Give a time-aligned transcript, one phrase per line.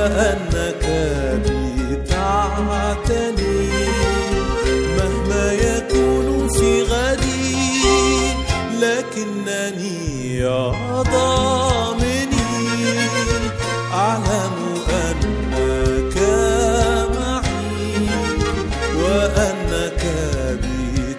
[0.00, 0.84] وأنك
[1.44, 3.68] بي تعتني
[4.96, 7.56] مهما يكون في غدي
[8.80, 10.44] لكنني
[11.02, 12.48] ضامني
[13.92, 14.56] أعلم
[14.90, 16.16] أنك
[17.18, 18.08] معي
[18.96, 20.02] وأنك
[20.62, 21.14] بي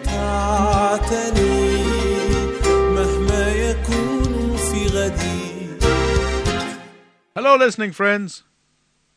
[2.95, 5.41] مهما يكون في غدي
[7.35, 8.43] Hello, listening friends.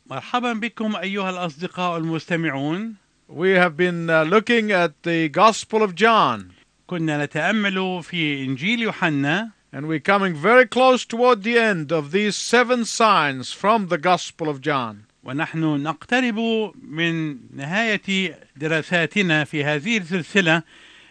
[0.06, 2.94] مرحبا بكم أيها الأصدقاء المستمعون.
[3.28, 6.52] We have been uh, looking at the Gospel of John,
[6.86, 9.50] كنا نتأمل في إنجيل يوحنا.
[9.72, 14.48] And we're coming very close toward the end of these seven signs from the Gospel
[14.48, 15.06] of John.
[15.24, 20.62] ونحن نقترب من نهاية دراساتنا في هذه السلسلة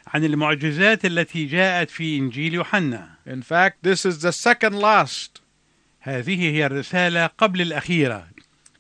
[0.07, 3.09] عن المعجزات التي جاءت في إنجيل يوحنا.
[3.25, 5.41] In fact, this is the second last.
[5.99, 8.32] هذه هي الرسالة قبل الأخيرة.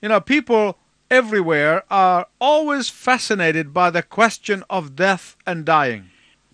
[0.03, 0.77] You know, people
[1.09, 6.09] everywhere are always fascinated by the question of death and dying.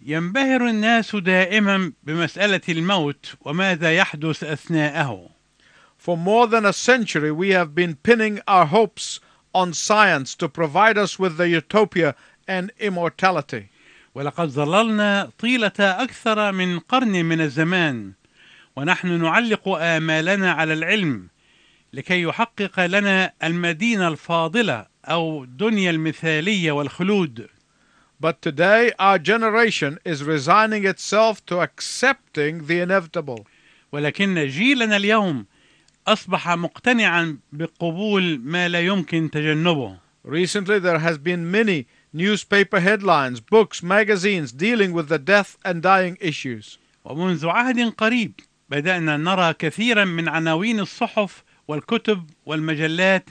[0.06, 5.30] ينبهر الناس دائما بمسألة الموت وماذا يحدث أثناءه
[5.98, 9.20] For more than a century, we have been pinning our hopes
[9.56, 12.14] on science to provide us with the utopia
[12.48, 13.70] and immortality.
[14.16, 18.14] ولقد ظللنا طيلة أكثر من قرن من الزمان
[18.76, 21.30] ونحن نعلق آمالنا على العلم
[21.94, 27.48] لكي يحقق لنا المدينة الفاضلة أو الدنيا المثالية والخلود
[28.22, 33.46] But today, our generation is resigning itself to accepting the inevitable.
[33.92, 35.46] ولكن جيلنا اليوم
[36.08, 43.82] أصبح مقتنعا بقبول ما لا يمكن تجنبه Recently, there has been many newspaper headlines, books,
[43.82, 46.78] magazines dealing with the death and dying issues.
[47.06, 48.40] ومنذ عهد قريب
[48.70, 53.30] بدأنا نرى كثيرا من عناوين الصحف والكتب والمجلات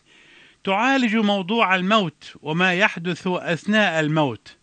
[0.64, 4.56] تعالج موضوع الموت وما يحدث أثناء الموت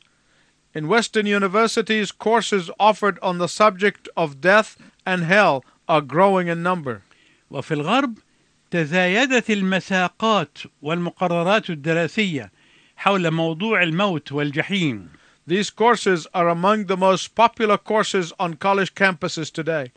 [0.78, 6.64] In Western universities, courses offered on the subject of death and hell are growing in
[6.64, 7.02] number.
[7.52, 8.18] وفي الغرب
[8.72, 12.52] تزايدت المساقات والمقررات الدراسية
[12.97, 15.09] حول موضوع الموت والجحيم
[15.47, 19.91] These courses are among the most popular courses on college campuses today.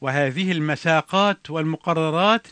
[0.00, 2.46] وهذه المساقات والمقررات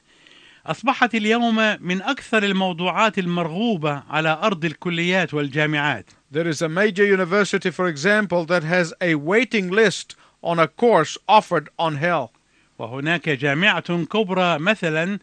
[0.67, 7.71] أصبحت اليوم من أكثر الموضوعات المرغوبة على أرض الكليات والجامعات There is a major university,
[7.71, 12.31] for example, that has a waiting list on a course offered on hell.
[12.79, 15.19] وهناك جامعة كبرى مثلا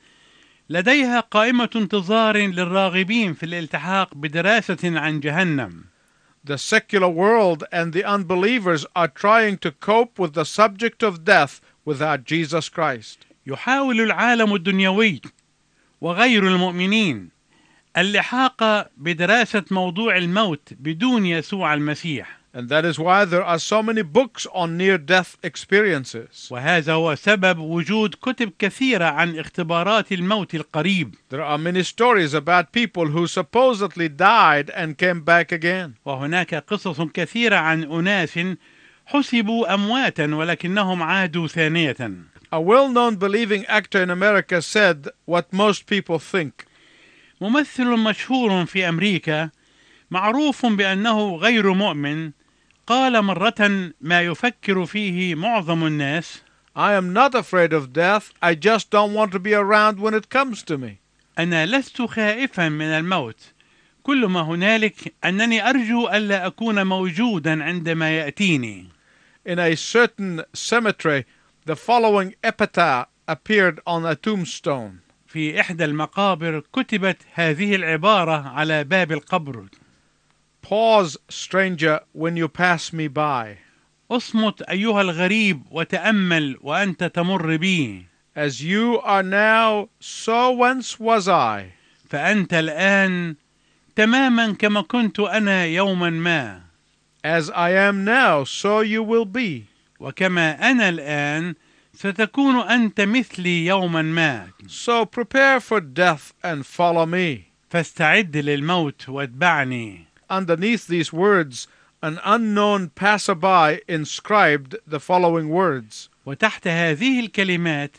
[0.69, 5.83] لديها قائمة انتظار للراغبين في الالتحاق بدراسة عن جهنم
[6.43, 11.59] The secular world and the unbelievers are trying to cope with the subject of death
[11.85, 13.25] without Jesus Christ.
[13.49, 15.21] يحاول العالم الدنيوي
[16.01, 17.29] وغير المؤمنين
[17.97, 24.01] اللحاق بدراسة موضوع الموت بدون يسوع المسيح And that is why there are so many
[24.01, 26.51] books on near death experiences.
[26.51, 32.71] وهذا هو سبب وجود كتب كثيرة عن اختبارات الموت القريب There are many stories about
[32.71, 35.93] people who supposedly died and came back again.
[36.05, 38.39] وهناك قصص كثيرة عن أناس
[39.05, 41.97] حسبوا أمواتا ولكنهم عادوا ثانية
[42.51, 46.65] A well known believing actor in America said what most people think.
[47.41, 49.49] ممثل مشهور في أمريكا
[50.11, 52.31] معروف بأنه غير مؤمن
[52.87, 56.41] قال مرة ما يفكر فيه معظم الناس
[56.75, 60.29] I am not afraid of death, I just don't want to be around when it
[60.29, 60.99] comes to me.
[61.39, 63.53] أنا لست خائفا من الموت
[64.03, 68.85] كل ما هنالك أنني أرجو ألا أكون موجودا عندما يأتيني
[69.45, 71.25] In a certain cemetery,
[71.69, 79.11] the following epitaph appeared on a tombstone في إحدى المقابر كتبت هذه العبارة على باب
[79.11, 79.65] القبر
[80.63, 83.57] Pause, stranger, when you pass me by.
[84.11, 88.05] اصمت أيها الغريب وتأمل وأنت تمر بي
[88.35, 91.73] As you are now, so once was I.
[92.09, 93.35] فأنت الآن
[93.95, 96.61] تماما كما كنت أنا يوما ما
[97.23, 99.67] As I am now, so you will be.
[99.99, 101.55] وكما أنا الآن
[101.93, 107.49] ستكون أنت مثلي يوما ما So prepare for death and follow me.
[107.69, 111.67] فاستعد للموت واتبعني Underneath these words,
[112.03, 117.97] an unknown passerby inscribed the following words وتحت هذه الكلمات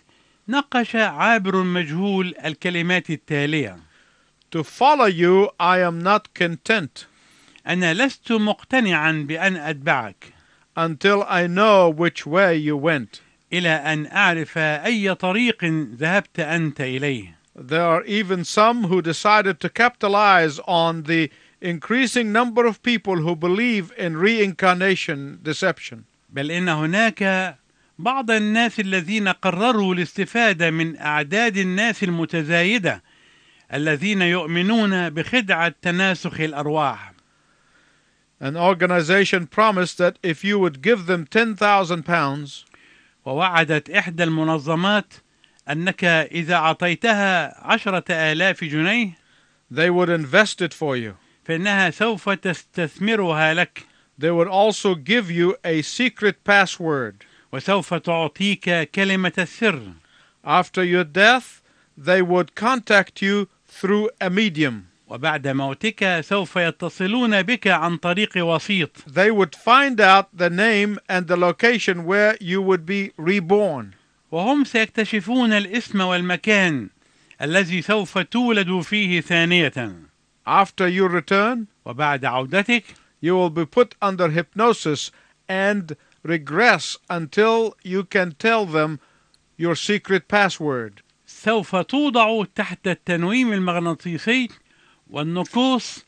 [0.49, 3.76] نقش عابر مجهول الكلمات التالية
[4.50, 7.06] To follow you, I am not content
[7.67, 10.39] أنا لست مقتنعا بأن أتبعك
[10.87, 13.21] until I know which way you went.
[13.53, 19.69] إلى أن أعرف أي طريق ذهبت أنت إليه There are even some who decided to
[19.69, 21.31] capitalize on the
[21.61, 26.05] increasing number of people who believe in reincarnation deception.
[26.32, 27.56] بل إن هناك
[27.99, 33.03] بعض الناس الذين قرروا الاستفادة من أعداد الناس المتزايدة
[33.75, 37.10] الذين يؤمنون بخدعة تناسخ الأرواح
[38.39, 42.66] An organization promised that if you would give them 10,000 pounds,
[43.25, 45.13] ووعدت إحدى المنظمات
[45.69, 49.18] أنك إذا أعطيتها عشرة آلاف جنيه
[49.72, 51.16] they would invest it for you.
[51.45, 53.83] فإنها سوف تستثمرها لك
[54.18, 57.25] They would also give you a secret password.
[57.51, 59.94] وسوف تعطيك كلمة السر
[60.44, 61.62] After your death,
[61.98, 64.88] they would contact you through a medium.
[65.11, 71.27] وبعد موتك سوف يتصلون بك عن طريق وسيط They would find out the name and
[71.27, 73.95] the location where you would be reborn.
[74.33, 76.89] وهم سيكتشفون الاسم والمكان
[77.43, 79.73] الذي سوف تولد فيه ثانية
[80.47, 82.85] After you return, وبعد عودتك
[83.21, 85.11] you will be put under hypnosis
[85.49, 89.01] and regress until you can tell them
[89.57, 91.03] your secret password.
[91.27, 94.49] سوف توضع تحت التنويم المغناطيسي
[95.11, 96.05] والنقوص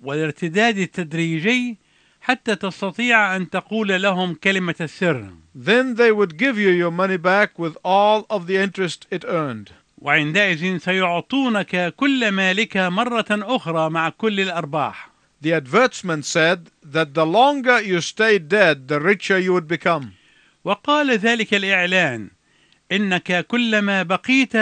[0.00, 1.78] والارتداد التدريجي
[2.20, 7.58] حتى تستطيع أن تقول لهم كلمة السر Then they would give you your money back
[7.58, 9.70] with all of the interest it earned.
[9.98, 15.12] وعندئذ سيعطونك كل مالك مرة أخرى مع كل الأرباح
[15.42, 20.12] The advertisement said that the longer you stay dead, the richer you would become.
[20.64, 22.30] وقال ذلك الإعلان
[22.92, 24.52] إنك كلما بقيت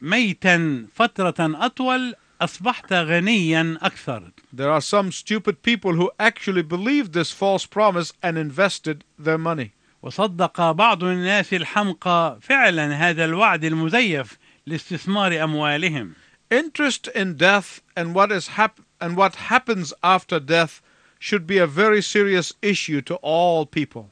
[0.00, 7.31] ميتا فترة أطول أصبحت غنيا أكثر There are some stupid people who actually believed this
[7.31, 9.71] false promise and invested their money.
[10.03, 14.37] وصدق بعض الناس الحمقى فعلا هذا الوعد المزيف
[14.67, 16.13] لاستثمار أموالهم
[16.53, 20.81] Interest in death and what is hap- and what happens after death
[21.19, 24.09] should be a very serious issue to all people.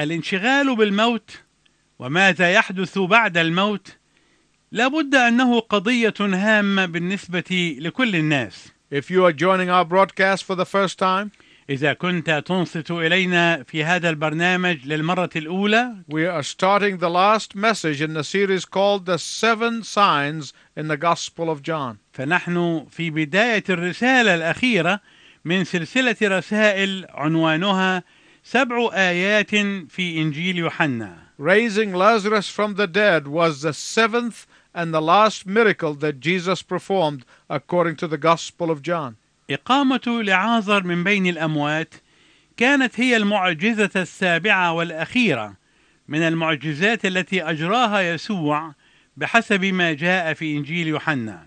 [0.00, 1.30] الانشغال بالموت
[1.98, 3.96] وماذا يحدث بعد الموت
[4.73, 10.65] لابد أنه قضية هامة بالنسبة لكل الناس If you are joining our broadcast for the
[10.65, 11.31] first time,
[11.69, 18.01] إذا كنت تنصت إلينا في هذا البرنامج للمرة الأولى we are starting the last message
[18.01, 21.97] in the series called The Seven Signs in the Gospel of John.
[22.13, 24.99] فنحن في بداية الرسالة الأخيرة
[25.45, 28.03] من سلسلة رسائل عنوانها
[28.43, 29.49] سبع آيات
[29.89, 35.94] في إنجيل يوحنا Raising Lazarus from the dead was the seventh and the last miracle
[35.94, 39.16] that Jesus performed according to the Gospel of John.
[39.50, 41.94] إقامة لعازر من بين الأموات
[42.56, 45.56] كانت هي المعجزة السابعة والأخيرة
[46.08, 48.74] من المعجزات التي أجراها يسوع
[49.16, 51.46] بحسب ما جاء في إنجيل يوحنا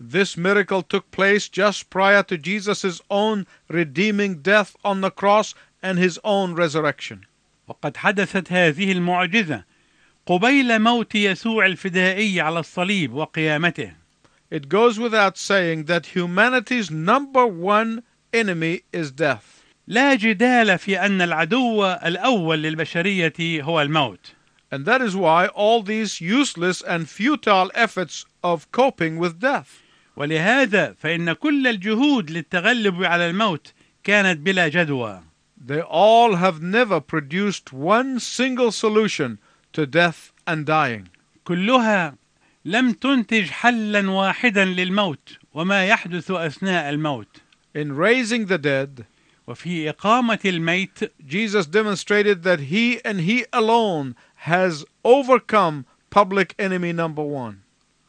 [0.00, 5.98] This miracle took place just prior to Jesus' own redeeming death on the cross and
[5.98, 7.26] his own resurrection.
[7.68, 9.64] وقد حدثت هذه المعجزة
[10.25, 13.91] قبيل موت يسوع الفدائي على الصليب وقيامته
[14.49, 18.03] It goes without saying that humanity's number one
[18.33, 19.63] enemy is death.
[19.87, 24.33] لا جدال في أن العدو الأول للبشرية هو الموت
[24.71, 29.81] And that is why all these useless and futile efforts of coping with death.
[30.15, 35.21] ولهذا فإن كل الجهود للتغلب على الموت كانت بلا جدوى
[35.65, 39.37] They all have never produced one single solution
[39.73, 41.09] to death and dying.
[41.45, 42.15] كلها
[42.65, 47.41] لم تنتج حلا واحدا للموت وما يحدث أثناء الموت
[47.75, 49.05] In raising the dead,
[49.47, 57.23] وفي إقامة الميت Jesus demonstrated that he and he alone has overcome public enemy number
[57.23, 57.55] one.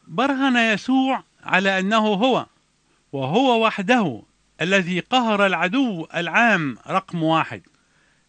[0.07, 2.45] برهن يسوع على أنه هو
[3.11, 4.21] وهو وحده
[4.61, 7.61] الذي قهر العدو العام رقم واحد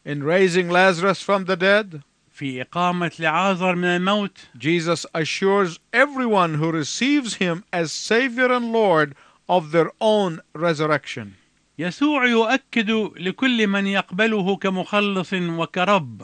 [0.05, 2.03] In raising Lazarus from the dead,
[2.37, 9.15] في إقامة لعازر من الموت Jesus assures everyone who receives him as Savior and Lord
[9.49, 11.33] of their own resurrection.
[11.79, 16.23] يسوع يؤكد لكل من يقبله كمخلص وكرب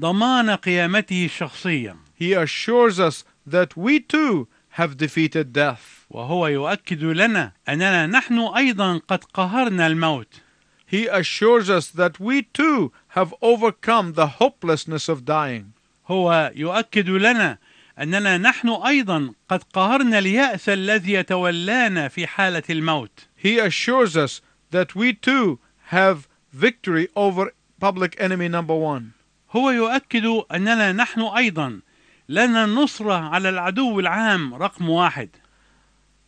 [0.00, 4.46] ضمان قيامته الشخصيه He assures us that we too
[4.78, 6.06] have defeated death.
[6.10, 10.40] وهو يؤكد لنا اننا نحن أيضا قد قهرنا الموت
[10.90, 15.72] He assures us that we too have overcome the hopelessness of dying.
[16.08, 17.58] هو يؤكد لنا
[17.98, 24.40] اننا نحن أيضا قد قهرنا الياس الذي يتولانا في حاله الموت He assures us
[24.72, 25.58] that we too
[25.90, 29.12] have victory over public enemy number one.
[29.56, 31.80] هو يؤكد اننا نحن أيضا
[32.28, 35.28] لنا النصره على العدو العام رقم واحد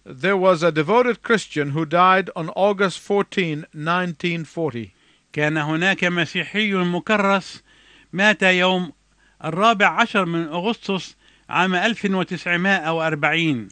[0.04, 4.92] There was a devoted Christian who died on August 14, 1940.
[5.32, 7.62] كان هناك مسيحي مكرس
[8.12, 8.92] مات يوم
[9.44, 11.16] الرابع عشر من أغسطس
[11.48, 13.68] عام 1940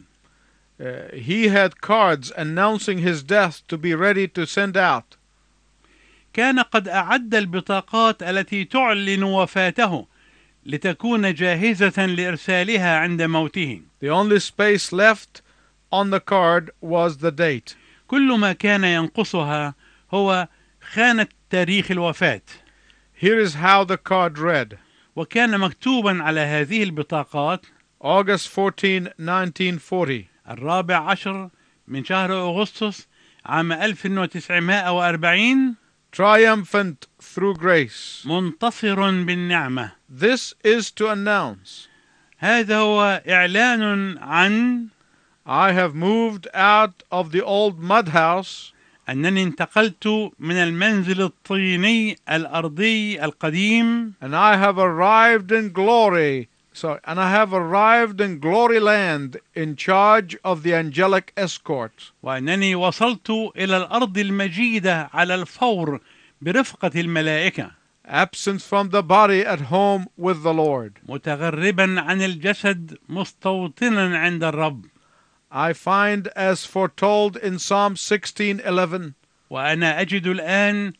[0.79, 5.17] Uh, he had cards announcing his death to be ready to send out.
[6.33, 10.07] كان قد أعد البطاقات التي تعلن وفاته
[10.65, 15.41] لتكون جاهزة لإرسالها عند موته The only space left
[15.91, 17.75] on the card was the date.
[18.07, 19.75] كل ما كان ينقصها
[20.13, 20.47] هو
[20.93, 22.41] خانة تاريخ الوفاة
[23.13, 24.77] Here is how the card read
[25.15, 27.65] وكان مكتوبا على هذه البطاقات
[28.03, 30.25] August 14, 1940.
[30.49, 31.49] الرابع عشر
[31.87, 33.07] من شهر أغسطس
[33.45, 35.75] عام 1940
[36.11, 38.25] Triumphant through grace.
[38.25, 41.87] منتصر بالنعمة This is to announce
[42.37, 44.87] هذا هو إعلان عن
[45.50, 48.72] I have moved out of the old mud house
[49.08, 56.48] أنني انتقلت من المنزل الطيني الأرضي القديم and I have arrived in glory.
[56.72, 62.12] Sorry, and I have arrived in glory land in charge of the angelic escort.
[62.22, 66.00] وأنني وصلت إلى الأرض المجيدة على الفور
[66.42, 67.70] برفقة الملائكة
[68.08, 70.98] Absent from the body at home with the Lord.
[71.08, 74.86] متغربا عن الجسد مستوطنا عند الرب
[75.50, 79.12] I find as foretold in Psalm 16:11
[79.50, 80.92] وأنا أجد الآن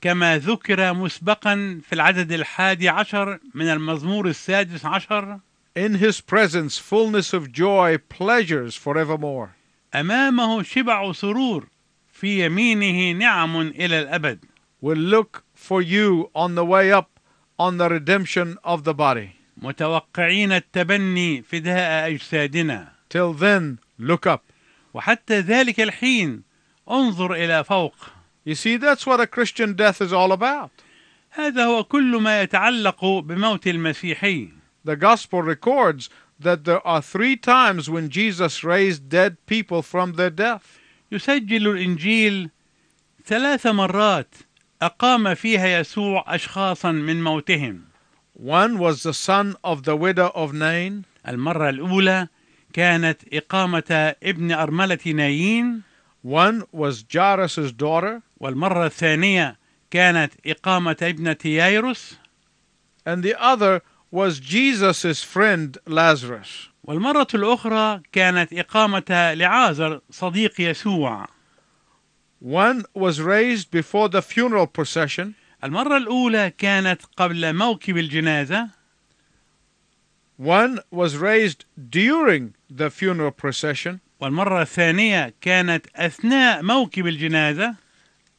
[0.00, 5.40] كما ذكر مسبقا في العدد الحادي عشر من المزمور السادس عشر
[5.74, 9.50] in his presence fullness of joy pleasures forevermore.
[9.94, 11.66] أمامه شبع سرور
[12.12, 14.38] في يمينه نعم إلى الأبد
[14.82, 17.20] Will look for you on the way up
[17.58, 19.36] on the redemption of the body.
[19.56, 24.40] متوقعين التبني فداء أجسادنا Till then look up.
[24.94, 26.42] وحتى ذلك الحين
[26.90, 27.94] انظر إلى فوق
[28.44, 30.70] You see that's what a Christian death is all about.
[31.30, 34.48] هذا هو كل ما يتعلق بموت المسيحي
[34.84, 40.30] The gospel records that there are three times when Jesus raised dead people from their
[40.30, 40.80] death.
[41.12, 42.50] يسجل الإنجيل
[43.26, 44.34] ثلاث مرات
[44.82, 47.80] أقام فيها يسوع أشخاصا من موتهم
[48.34, 51.04] One was the son of the widow of Nain.
[51.28, 52.28] المرة الأولى
[52.77, 55.81] كانت إقامة ابن أرملة نايين
[56.23, 58.21] One was Jairus' daughter.
[58.39, 59.57] والمرة الثانية
[59.91, 62.15] كانت إقامة ابنة يايروس
[63.07, 63.81] And the other
[64.11, 66.69] was Jesus' friend Lazarus.
[66.83, 71.27] والمرة الأخرى كانت إقامة لعازر صديق يسوع
[72.39, 75.33] One was raised before the funeral procession.
[75.63, 78.76] المرة الأولى كانت قبل موكب الجنازة
[80.38, 84.00] One was raised during the funeral procession.
[84.20, 87.76] والمرة الثانية كانت أثناء موكب الجنازة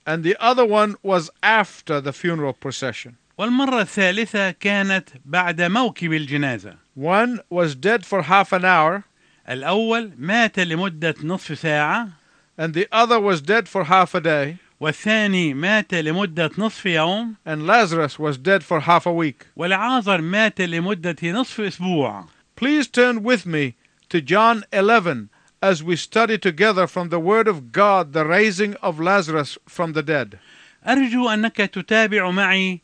[0.06, 3.15] And the other one was after the funeral procession.
[3.38, 9.03] والمرة الثالثة كانت بعد موكب الجنازة One was dead for half an hour,
[9.50, 12.10] الأول مات لمدة نصف ساعة
[12.58, 17.66] and the other was dead for half a day, والثاني مات لمدة نصف يوم and
[17.66, 19.47] Lazarus was dead for half a week.
[19.56, 22.25] والعازر مات لمدة نصف أسبوع
[22.56, 23.75] Please turn with me
[24.08, 25.28] to John 11
[25.62, 30.02] as we study together from the Word of God the raising of Lazarus from the
[30.02, 30.38] dead.
[30.87, 32.80] أرجو أنك تتابع معي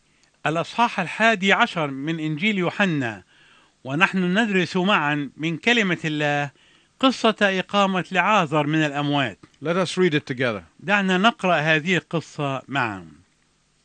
[0.46, 3.22] الأصحاح الحادي عشر من إنجيل يوحنا
[3.84, 6.50] ونحن ندرس معا من كلمة الله
[7.00, 9.38] قصة إقامة لعازر من الأموات.
[9.62, 10.62] Let us read it together.
[10.80, 13.06] دعنا نقرأ هذه القصة معا.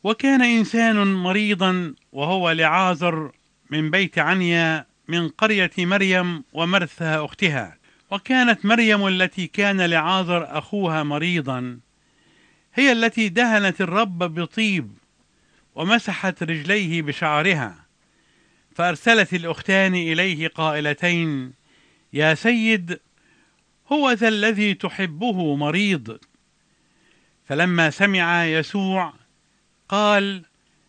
[0.04, 3.32] وكان إنسان مريضا وهو لعازر
[3.70, 7.76] من بيت عنيا من قرية مريم ومرثى أختها.
[8.10, 11.78] وكانت مريم التي كان لعازر أخوها مريضا
[12.74, 14.92] هي التي دهنت الرب بطيب
[15.74, 17.74] ومسحت رجليه بشعرها.
[18.74, 21.59] فأرسلت الأختان إليه قائلتين
[22.12, 23.00] يا سيد
[23.92, 26.18] هو ذا الذي تحبه مريض.
[27.44, 29.14] فلما سمع يسوع
[29.88, 30.44] قال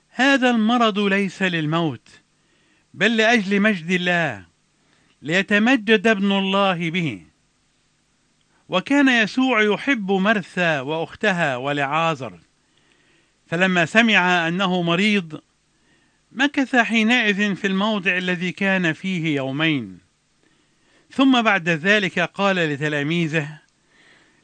[0.09, 2.09] هذا المرض ليس للموت
[2.93, 4.45] بل لأجل مجد الله
[5.21, 7.23] ليتمجد ابن الله به.
[8.69, 12.39] وكان يسوع يحب مرثى وأختها ولعازر.
[13.47, 15.41] فلما سمع أنه مريض
[16.31, 20.10] مكث حينئذ في الموضع الذي كان فيه يومين.
[21.13, 23.59] ثم بعد ذلك قال لتلاميذه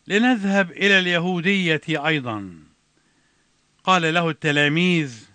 [0.08, 2.54] لنذهب إلى اليهودية أيضا.
[3.84, 5.26] قال له التلاميذ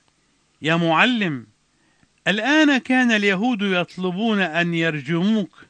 [0.62, 1.46] يا معلم
[2.28, 5.66] الآن كان اليهود يطلبون أن يرجموك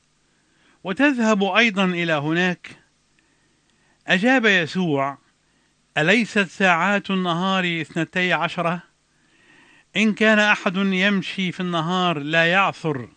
[0.85, 2.69] وتذهب أيضا إلى هناك.
[4.07, 5.19] أجاب يسوع
[5.99, 8.83] أليست ساعات النهار اثنتي عشرة؟
[9.97, 13.09] إن كان أحد يمشي في النهار لا يعثر.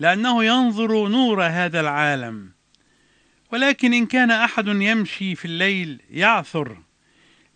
[0.00, 2.52] لأنه ينظر نور هذا العالم.
[3.52, 6.78] ولكن إن كان أحد يمشي في الليل يعثر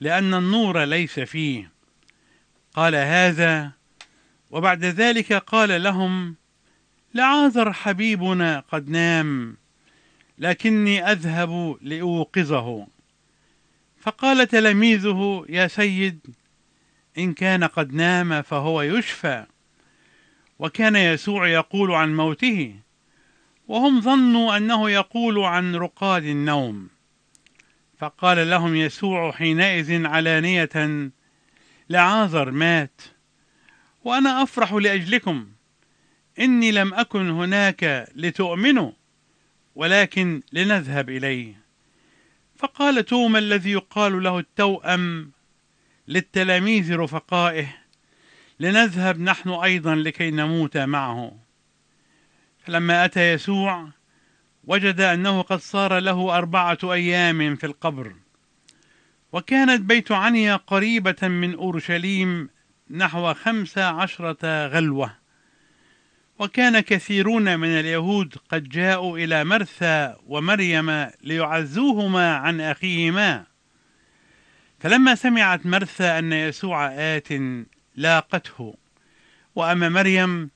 [0.01, 1.73] لأن النور ليس فيه.
[2.75, 3.73] قال هذا
[4.51, 6.37] وبعد ذلك قال لهم
[7.15, 9.57] لعازر حبيبنا قد نام
[10.39, 12.87] لكني أذهب لأوقظه.
[14.01, 16.35] فقال تلاميذه يا سيد
[17.19, 19.47] إن كان قد نام فهو يشفى.
[20.63, 22.75] وكان يسوع يقول عن موته
[23.69, 26.89] وهم ظنوا أنه يقول عن رقاد النوم.
[27.99, 31.11] فقال لهم يسوع حينئذ علانية
[31.91, 33.01] لعازر مات
[34.05, 35.49] وأنا أفرح لأجلكم
[36.39, 38.93] إني لم أكن هناك لتؤمنوا
[39.75, 41.55] ولكن لنذهب إليه.
[42.57, 45.33] فقال توما الذي يقال له التوأم
[46.09, 47.82] للتلاميذ رفقائه
[48.63, 51.39] لنذهب نحن أيضا لكي نموت معه.
[52.65, 53.89] فلما أتى يسوع
[54.65, 58.15] وجد أنه قد صار له أربعة أيام في القبر.
[59.33, 62.49] وكانت بيت عنيا قريبة من أورشليم
[62.91, 65.15] نحو خمس عشرة غلوة.
[66.39, 73.47] وكان كثيرون من اليهود قد جاءوا إلى مرثى ومريم ليعزوهما عن أخيهما.
[74.81, 77.29] فلما سمعت مرثى أن يسوع آت
[77.97, 78.75] لاقته.
[79.55, 80.51] وأما مريم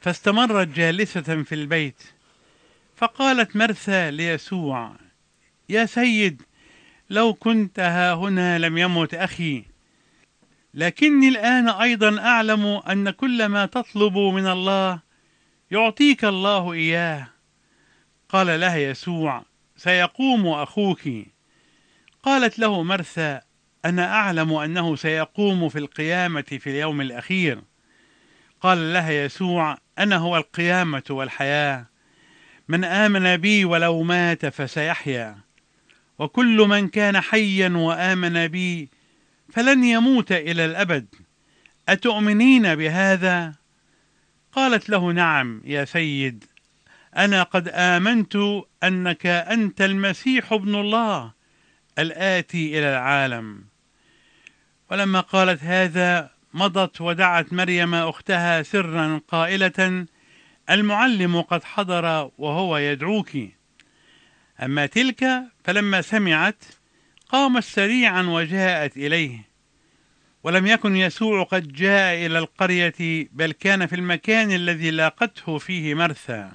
[0.00, 2.02] فاستمرت جالسة في البيت
[2.96, 4.92] فقالت مرثى ليسوع
[5.68, 6.42] يا سيد
[7.10, 9.64] لو كنت ها هنا لم يمت أخي.
[10.74, 15.00] لكني الآن أيضا أعلم أن كل ما تطلب من الله
[15.70, 17.28] يعطيك الله إياه.
[18.28, 19.44] قال لها يسوع
[19.76, 21.08] سيقوم أخوك.
[22.22, 23.40] قالت له مرثى
[23.86, 27.62] أنا أعلم أنه سيقوم في القيامة في اليوم الأخير.
[28.60, 31.86] قال لها يسوع أنا هو القيامة والحياة.
[32.68, 35.38] من آمن بي ولو مات فسيحيا.
[36.18, 38.90] وكل من كان حيا وآمن بي
[39.52, 41.06] فلن يموت إلى الأبد.
[41.88, 43.54] أتؤمنين بهذا؟
[44.52, 46.44] قالت له نعم يا سيد.
[47.16, 48.36] أنا قد آمنت
[48.84, 51.32] أنك أنت المسيح ابن الله
[51.98, 53.75] الآتي إلى العالم.
[54.90, 60.06] ولما قالت هذا مضت ودعت مريم أختها سرا قائلة
[60.70, 63.30] المعلم قد حضر وهو يدعوك.
[64.62, 66.64] أما تلك فلما سمعت
[67.28, 69.56] قامت سريعا وجاءت إليه.
[70.46, 76.50] ولم يكن يسوع قد جاء إلى القرية بل كان في المكان الذي لاقته فيه مرثى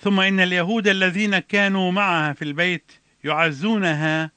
[0.00, 2.92] ثم إن اليهود الذين كانوا معها في البيت
[3.24, 4.30] يعزونها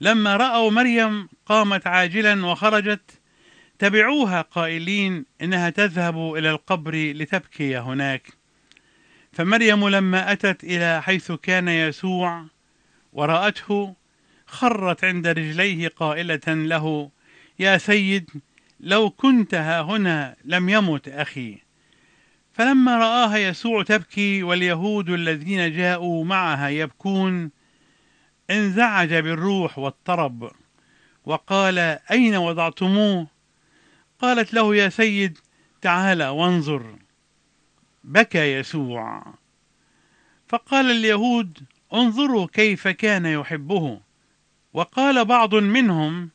[0.00, 3.20] لما رأوا مريم قامت عاجلا وخرجت
[3.78, 8.32] تبعوها قائلين إنها تذهب إلى القبر لتبكي هناك.
[9.32, 12.44] فمريم لما أتت إلى حيث كان يسوع
[13.12, 13.94] ورأته
[14.46, 17.10] خرت عند رجليه قائلة له
[17.58, 18.30] يا سيد
[18.80, 21.58] لو كنت ها هنا لم يمت أخي.
[22.52, 27.50] فلما رآها يسوع تبكي واليهود الذين جاءوا معها يبكون
[28.50, 30.50] انزعج بالروح واضطرب
[31.24, 31.78] وقال
[32.10, 33.26] أين وضعتموه؟
[34.18, 35.38] قالت له يا سيد
[35.80, 36.96] تعال وانظر.
[38.04, 39.34] بكى يسوع.
[40.48, 41.58] فقال اليهود
[41.94, 44.00] انظروا كيف كان يحبه.
[44.72, 46.30] وقال بعض منهم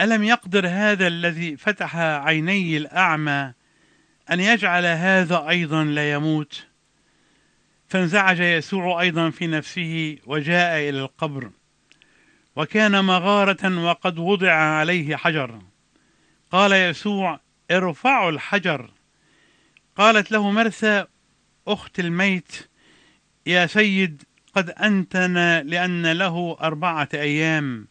[0.00, 3.52] ألم يقدر هذا الذي فتح عيني الأعمى
[4.30, 6.66] أن يجعل هذا أيضا لا يموت؟
[7.88, 11.50] فانزعج يسوع أيضا في نفسه وجاء إلى القبر
[12.56, 15.58] وكان مغارة وقد وضع عليه حجر.
[16.52, 18.90] قال يسوع ارفعوا الحجر.
[19.96, 21.04] قالت له مرثى
[21.68, 22.68] أخت الميت
[23.46, 24.22] يا سيد
[24.54, 25.34] قد أنتن
[25.66, 27.88] لأن له أربعة أيام.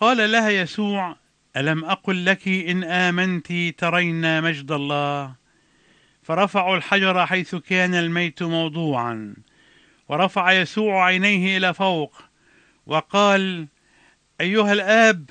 [0.00, 1.16] قال لها يسوع
[1.56, 5.45] ألم أقل لك إن آمنت ترين مجد الله؟
[6.26, 9.34] فرفعوا الحجر حيث كان الميت موضوعا
[10.08, 12.22] ورفع يسوع عينيه إلى فوق
[12.86, 13.68] وقال
[14.40, 15.30] أيها الآب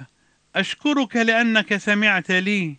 [0.55, 2.75] أشكرك لأنك سمعت لي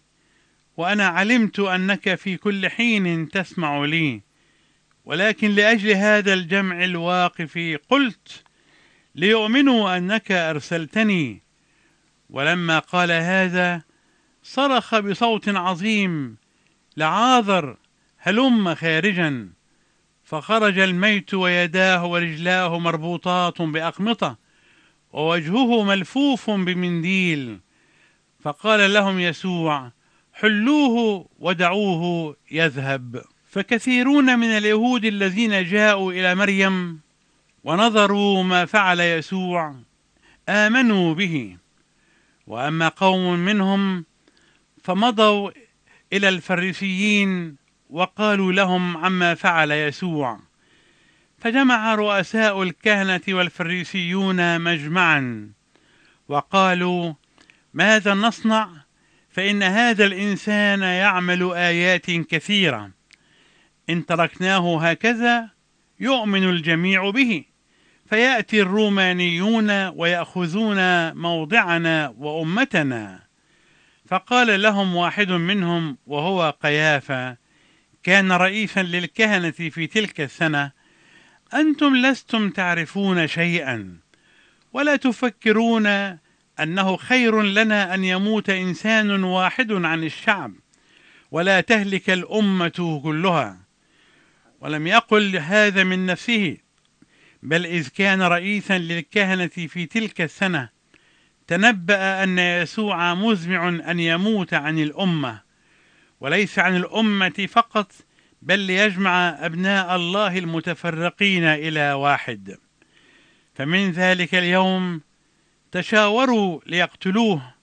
[0.77, 4.21] وأنا علمت أنك في كل حين تسمع لي
[5.05, 8.43] ولكن لأجل هذا الجمع الواقف قلت
[9.15, 11.43] ليؤمنوا أنك أرسلتني.
[12.31, 13.83] ولما قال هذا
[14.43, 16.37] صرخ بصوت عظيم
[16.97, 17.77] لعاذر
[18.27, 19.49] هلم خارجا.
[20.25, 24.37] فخرج الميت ويداه ورجلاه مربوطات بأقمطة
[25.13, 27.61] ووجهه ملفوف بمنديل.
[28.41, 29.93] فقال لهم يسوع
[30.33, 33.25] حلوة ودعوه يذهب.
[33.51, 37.01] فكثيرون من اليهود الذين جاءوا إلى مريم
[37.65, 39.75] ونظروا ما فعل يسوع
[40.49, 41.57] آمنوا به.
[42.47, 44.05] وأما قوم منهم
[44.83, 45.51] فمضوا
[46.13, 50.41] إلى الفريسيين وقالوا لهم عما فعل يسوع.
[51.39, 55.51] فجمع رؤساء الكهنة والفريسيون مجمعا
[56.29, 57.15] وقالوا
[57.75, 58.69] ماذا نصنع؟
[59.31, 62.91] فإن هذا الإنسان يعمل آيات كثيرة.
[63.91, 65.51] إن تركناه هكذا
[66.01, 67.45] يؤمن الجميع به.
[68.07, 73.23] فيأتي الرومانيون ويأخذون موضعنا وأمتنا.
[74.09, 77.46] فقال لهم واحد منهم وهو قيافة
[78.07, 80.73] كان رئيسا للكهنة في تلك السنة.
[81.55, 83.97] أنتم لستم تعرفون شيئا
[84.73, 85.87] ولا تفكرون
[86.61, 90.53] أنه خير لنا أن يموت إنسان واحد عن الشعب
[91.31, 93.59] ولا تهلك الأمة كلها.
[94.61, 96.57] ولم يقل هذا من نفسه
[97.43, 100.69] بل إذ كان رئيسا للكهنة في تلك السنة
[101.47, 105.46] تنبأ أن يسوع مزمع أن يموت عن الأمة.
[106.21, 107.93] وليس عن الأمة فقط
[108.43, 112.57] بل ليجمع أبناء الله المتفرقين إلى واحد.
[113.55, 115.01] فمن ذلك اليوم
[115.73, 117.55] تشاوروا ليقتلوه.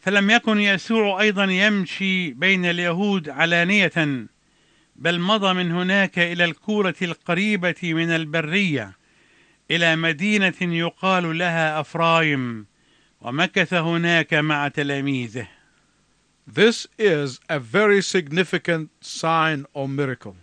[0.00, 4.26] فلم يكن يسوع أيضا يمشي بين اليهود علانية
[4.96, 8.92] بل مضى من هناك إلى الكورة القريبة من البرية
[9.70, 12.66] إلى مدينة يقال لها أفرايم
[13.20, 15.48] ومكث هناك مع تلاميذه.
[16.47, 20.35] This is a very significant sign or miracle.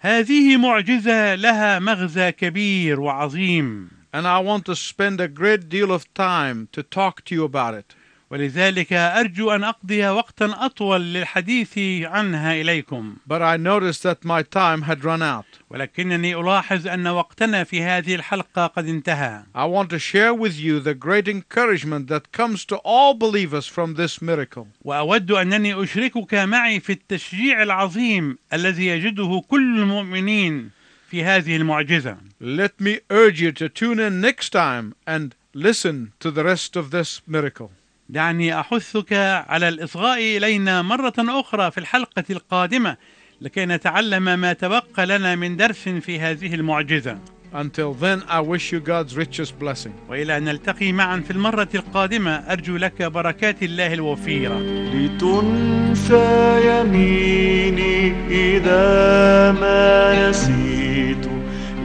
[0.00, 6.12] هذه معجزه لها مغزى كبير وعظيم And I want to spend a great deal of
[6.14, 7.94] time to talk to you about it.
[8.31, 14.81] ولذلك ارجو ان اقضي وقتا اطول للحديث عنها اليكم But I noticed that my time
[14.83, 15.59] had run out.
[15.69, 20.79] ولكنني الاحظ ان وقتنا في هذه الحلقة قد انتهى I want to share with you
[20.79, 24.67] the great encouragement that comes to all believers from this miracle.
[24.81, 30.69] واود انني اشركك معي في التشجيع العظيم الذي يجده كل المؤمنين
[31.09, 36.31] في هذه المعجزه Let me urge you to tune in next time and listen to
[36.31, 37.71] the rest of this miracle.
[38.11, 39.13] دعني أحثك
[39.47, 42.97] على الإصغاء إلينا مرة أخرى في الحلقة القادمة
[43.41, 47.17] لكي نتعلم ما تبقى لنا من درس في هذه المعجزة.
[47.53, 49.91] Until then, I wish you God's richest blessing.
[50.09, 54.59] وإلى أن نلتقي معا في المرة القادمة أرجو لك بركات الله الوفيرة.
[54.93, 61.29] لتنسى يميني إذا ما نسيت.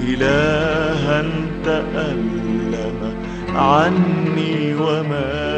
[0.09, 1.23] إلها
[1.65, 3.15] تألم
[3.55, 5.56] عني ومات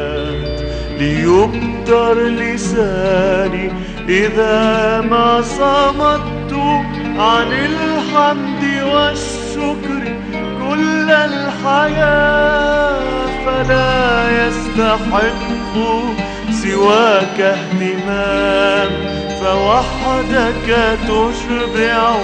[0.99, 3.71] ليبتر لساني
[4.09, 6.53] إذا ما صمت
[7.19, 10.03] عن الحمد والشكر
[10.59, 12.99] كل الحياة
[13.45, 15.49] فلا يستحق
[16.63, 18.89] سواك اهتمام
[19.41, 22.15] فوحدك تشبع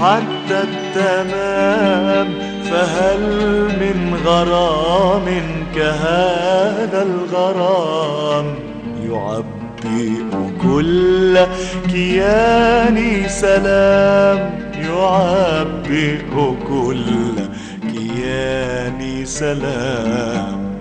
[0.00, 3.20] حتى التمام فهل
[3.80, 5.24] من غرام
[5.74, 8.54] كهذا الغرام؟
[9.10, 10.12] يعبئ
[10.62, 11.38] كل
[11.92, 14.50] كياني سلام.
[14.74, 16.18] يعبئ
[16.68, 17.04] كل
[17.92, 20.72] كياني سلام.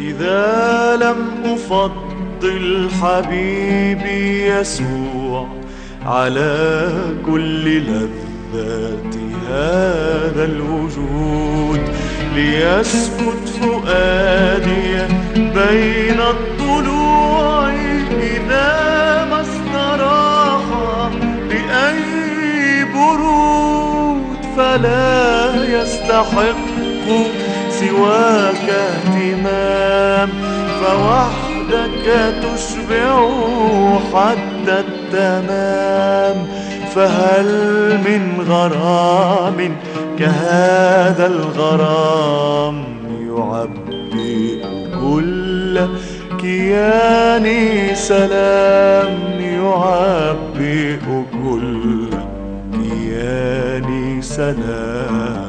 [0.00, 2.05] إذا لم أفضل
[3.02, 5.48] حبيبي يسوع
[6.06, 6.90] على
[7.26, 9.14] كل لذات
[9.48, 11.80] هذا الوجود
[12.34, 14.96] ليسكت فؤادي
[15.36, 17.70] بين الضلوع
[18.20, 20.62] إذا ما استراح
[21.48, 26.76] بأي برود فلا يستحق
[27.70, 30.30] سواك اهتمام
[31.66, 33.28] فوحدك تشبع
[34.14, 36.46] حتى التمام
[36.94, 37.48] فهل
[37.98, 39.76] من غرام
[40.18, 42.84] كهذا الغرام
[43.28, 44.62] يعبئ
[45.00, 45.80] كل
[46.40, 50.98] كياني سلام يعبئ
[51.44, 52.08] كل
[52.72, 55.45] كياني سلام.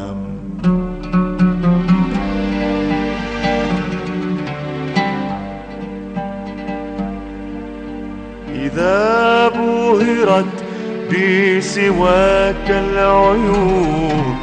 [8.78, 10.64] إذا بهرت
[11.10, 14.38] بي سواك العيون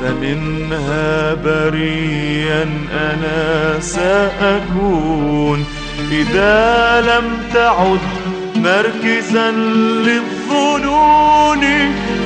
[0.00, 5.64] فمنها بريا أنا سأكون.
[6.10, 7.98] إذا لم تعد
[8.56, 9.50] مركزا
[10.06, 11.60] للظنون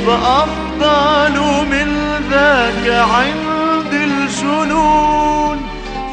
[0.07, 1.88] فأفضل من
[2.31, 5.59] ذاك عند الجنون.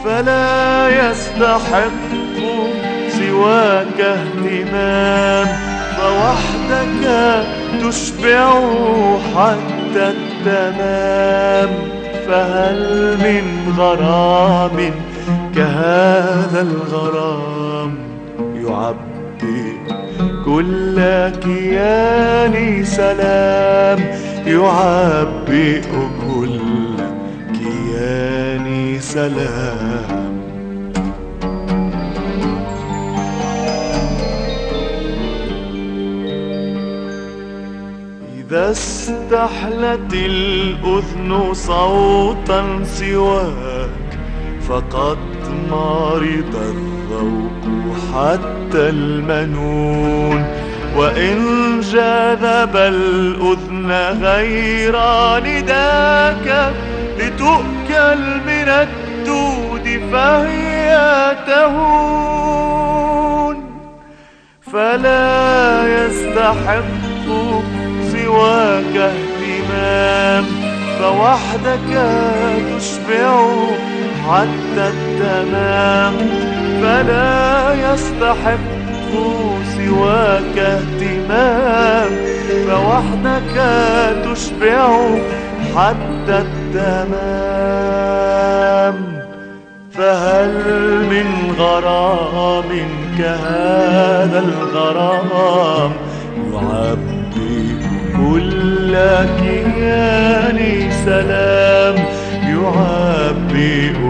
[0.05, 2.46] فلا يستحق
[3.37, 5.47] سواك اهتمام
[5.97, 7.03] فوحدك
[7.81, 8.61] تشبع
[9.35, 11.69] حتى التمام.
[12.27, 14.91] فهل من غرام
[15.55, 17.95] كهذا الغرام؟
[18.55, 19.77] يعبي
[20.45, 20.95] كل
[21.29, 23.99] كياني سلام.
[24.47, 25.81] يعبئ
[26.27, 26.59] كل
[27.53, 30.36] كياني سلام.
[38.47, 44.19] إذا استحلت الأذن صوتا سواك
[44.69, 45.17] فقد
[45.71, 47.63] مرض الذوق
[48.13, 50.45] حتى المنون.
[50.97, 51.35] وإن
[51.79, 54.95] جذب الأذن غير
[55.39, 56.73] نداك
[57.19, 60.89] لتؤكل من الدود فهي
[61.47, 62.77] تهون.
[64.73, 67.27] فلا يستحق
[68.27, 70.45] سواك اهتمام
[70.99, 71.91] فوحدك
[72.77, 73.31] تشبع
[74.27, 76.15] حتى التمام.
[76.81, 79.11] فلا يستحق
[79.77, 82.11] سواك اهتمام
[82.67, 83.55] فوحدك
[84.25, 84.87] تشبع
[85.75, 87.37] حتى التمام.
[89.91, 90.53] فهل
[91.09, 91.27] من
[91.59, 92.71] غرام
[93.17, 95.91] كهذا الغرام
[96.53, 97.16] يعبي
[98.17, 98.93] كل
[99.39, 101.95] كياني سلام
[102.43, 104.06] يعبئ